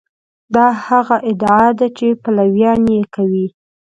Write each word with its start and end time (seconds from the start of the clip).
دا 0.55 0.67
هغه 0.87 1.17
ادعا 1.31 1.67
ده 1.79 1.87
چې 1.97 2.07
پلویان 2.23 2.81
یې 2.95 3.01
کوي. 3.15 3.47